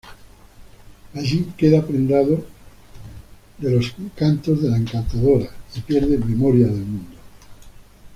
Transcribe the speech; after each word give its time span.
Allí 1.13 1.53
queda 1.55 1.85
prendado 1.85 2.43
de 3.59 3.69
los 3.69 3.93
encantos 3.99 4.63
de 4.63 4.69
la 4.71 4.77
encantadora 4.77 5.51
y 5.75 5.81
pierde 5.81 6.17
memoria 6.17 6.65
del 6.65 6.83
mundo. 6.87 7.17